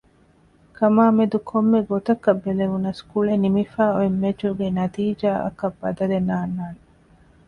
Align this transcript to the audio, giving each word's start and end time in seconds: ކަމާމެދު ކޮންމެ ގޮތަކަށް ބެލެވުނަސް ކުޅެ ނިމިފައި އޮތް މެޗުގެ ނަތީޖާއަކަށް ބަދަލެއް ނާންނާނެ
ކަމާމެދު 0.77 1.37
ކޮންމެ 1.49 1.79
ގޮތަކަށް 1.91 2.41
ބެލެވުނަސް 2.43 3.01
ކުޅެ 3.09 3.33
ނިމިފައި 3.43 3.93
އޮތް 3.95 4.17
މެޗުގެ 4.21 4.67
ނަތީޖާއަކަށް 4.77 5.77
ބަދަލެއް 5.81 6.27
ނާންނާނެ 6.29 6.79